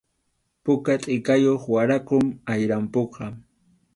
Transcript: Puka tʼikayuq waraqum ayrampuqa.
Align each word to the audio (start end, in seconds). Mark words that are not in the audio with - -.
Puka 0.63 0.93
tʼikayuq 1.03 1.61
waraqum 1.73 2.25
ayrampuqa. 2.51 3.25